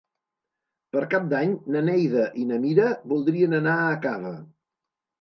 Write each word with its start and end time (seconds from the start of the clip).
Per 0.95 1.03
Cap 1.11 1.27
d'Any 1.35 1.53
na 1.77 1.85
Neida 1.91 2.25
i 2.43 2.49
na 2.55 2.59
Mira 2.67 2.91
voldrien 3.15 3.57
anar 3.63 3.81
a 3.89 3.97
Cava. 4.09 4.37